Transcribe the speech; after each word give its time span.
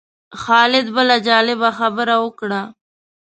خالد 0.41 0.87
بله 0.95 1.15
جالبه 1.27 1.69
خبره 1.79 2.15
وکړه. 2.23 2.61